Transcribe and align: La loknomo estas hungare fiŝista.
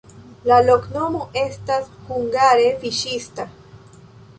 La 0.51 0.55
loknomo 0.69 1.21
estas 1.43 1.95
hungare 2.09 2.69
fiŝista. 2.83 3.51